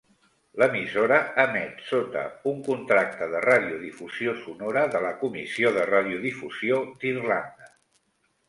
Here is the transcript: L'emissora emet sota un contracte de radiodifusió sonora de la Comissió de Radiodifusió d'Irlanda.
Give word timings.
L'emissora 0.61 1.17
emet 1.43 1.83
sota 1.89 2.23
un 2.53 2.63
contracte 2.69 3.27
de 3.35 3.41
radiodifusió 3.45 4.35
sonora 4.47 4.87
de 4.97 5.03
la 5.07 5.15
Comissió 5.23 5.73
de 5.79 5.87
Radiodifusió 5.93 6.81
d'Irlanda. 7.05 7.71